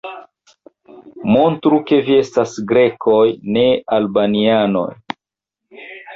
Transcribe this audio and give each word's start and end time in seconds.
Montru, 1.35 1.79
ke 1.91 1.99
vi 2.07 2.17
estas 2.21 2.57
Grekoj, 2.73 3.21
ne 3.59 3.67
Albanianoj! 4.01 4.89